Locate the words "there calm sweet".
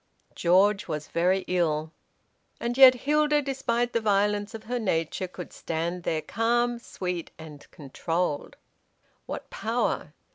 6.05-7.29